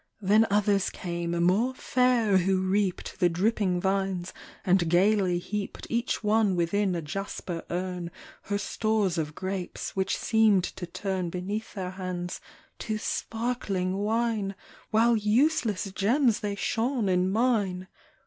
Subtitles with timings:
[0.19, 4.33] Then others came, more fair, who reaped The dripping vines,
[4.65, 8.09] and gayly heaped Each one within a jasper urn
[8.45, 12.41] Her stores of grapes, which seemed to turn Beneath their hands
[12.79, 14.55] to sparkling wine.
[14.89, 17.87] While useless gems they shone in mine.